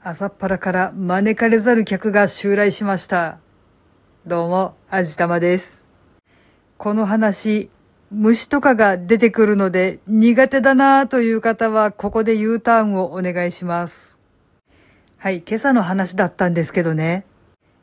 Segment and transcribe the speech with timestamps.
[0.00, 3.40] 朝っぱらから招かれざる客が襲来しました。
[4.24, 5.84] どうも、あじたまです。
[6.76, 7.68] この話、
[8.12, 14.20] 虫とかが出てくるので苦手だなぁという方はここで U ターンをお願いします。
[15.16, 17.24] はい、今朝の話だったんですけどね。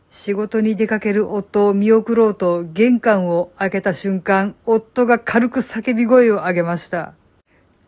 [0.09, 7.13] 仕事に出かける夫を見送ろうと玄関を開けた瞬間、夫が軽く叫び声を上げました。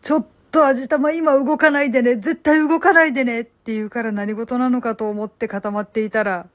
[0.02, 6.46] ちょっと味玉今動かないでね、絶対動かないでねって言うから何事なのかと思って固まっていたら、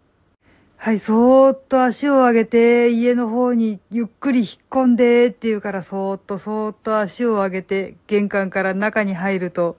[0.77, 9.77] はい、そーっと足を上げて家の方にゆっくり引っ込んでって言うからそーっとそーっと足を上げて玄関から中に入ると、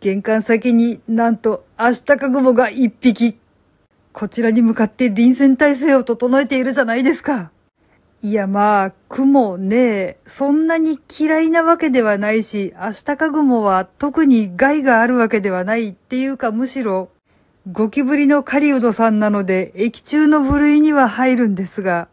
[0.00, 3.38] 玄関先になんとアシタカグモが一匹。
[4.12, 7.50] こちらに向かって臨戦態勢を整えているじゃないですか。
[8.20, 17.10] いやまあ、雲ねえそんなに嫌いなわけではないし、アシタカグモは特に害があるわけではないっていうかむしろ、
[17.70, 22.08] ゴキブリの狩人さんなので液中の部類には入るんですが、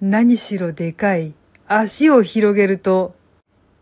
[0.00, 1.34] 何しろでかい。
[1.68, 3.14] 足を広げると、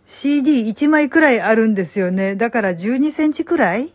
[0.06, 2.36] CD1 枚くらいあるんですよね。
[2.36, 3.94] だから12センチくらい？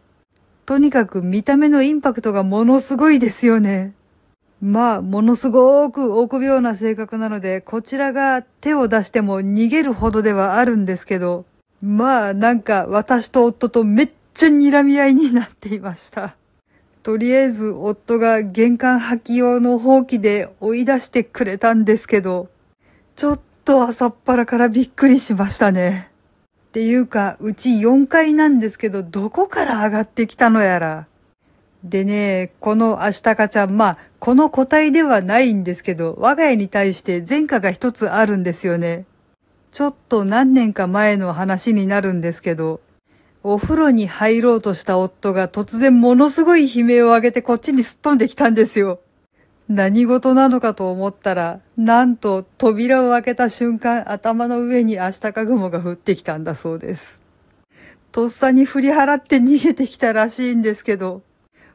[0.66, 3.94] とにかく見た目のインパクトがものすごいですよね。
[4.62, 11.46] まあ、ものすごく臆病な性格なので、こちらが手を出しても逃げるほどではあるんですけど、
[11.82, 16.36] まあ、なんか私と夫とめっちゃ睨み合いになっていました。
[17.02, 22.50] とりあえず夫が玄関履き用のほうきで追い出してくれたんですけど、
[23.16, 26.12] ちょっと朝っぱらからびっくりしましたね。
[26.68, 31.08] っていうか、うち4階なんですけど、どこから上がってきたのやら。
[31.84, 39.06] でね、このアシタカちゃん、まあ、この個体ではないんですけど、我が家に対して前科が一つあるんですよね。
[39.72, 42.82] ちょっと何年か前の話になるんですけど、
[43.44, 49.00] お風呂に入ろうとした夫が突然ものすごい悲鳴を上げてこっちにすっ飛んできたんですよ。
[49.68, 57.24] 何事なのかと思ったら、なんと扉を開けた瞬間頭の上にアシタカグモが降ってきたんだそうです。
[58.12, 61.24] とっさに振り払って逃げてきたらしいんですけど、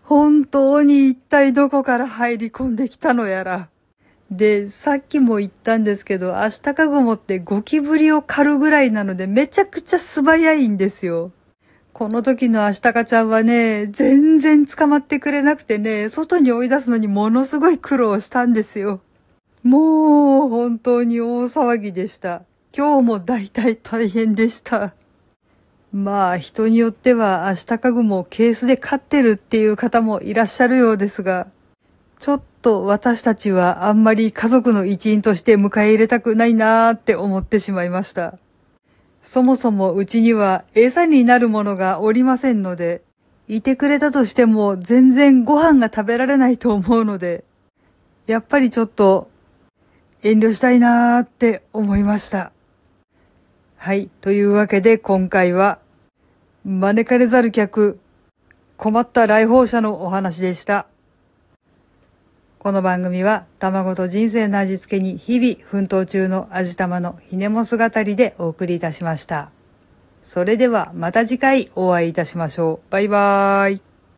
[0.06, 3.68] 本当に一体どこから入り込んできたのやら。
[4.30, 11.32] で、さっきも言ったんですけど、アシタカグモってゴキブリを狩るぐらいなのでめちゃくちゃ素早いんですよ。
[11.92, 19.00] この時のアシタカちゃんはね、全然捕まってくれなくてね、外に追い出すのにものすごい苦労したんですよ。
[19.64, 22.42] もう、本当に大騒ぎでした。
[22.72, 24.94] 今日も大体大変でした。
[25.96, 31.48] まあ、人によってはアシタカグモをケースで飼ってるっていう方もいらっしゃるようですが、
[32.18, 38.36] ちょっと私たちはあんまり家族の一員として迎え入れたくないなーって思ってしまいました。
[39.22, 43.00] そもそもうちには餌になるものがおりませんので、
[43.48, 47.42] いてくれたとしても全然ご飯が食べられないと思うので、
[48.26, 49.30] やっぱりちょっと
[50.22, 52.52] 遠慮したいなーって思いました。
[53.78, 54.10] はい。
[54.20, 55.78] というわけで今回は、
[56.68, 58.00] 招かれざる客、
[58.76, 60.88] 困った来訪者のお話でした。
[62.58, 69.52] この番組は卵と人生の味付けに日々奮闘中の味玉のひねも姿りでお送りいたしました。
[70.24, 72.90] それではまた次回お会いいたしましょう。
[72.90, 73.95] バイバーイ。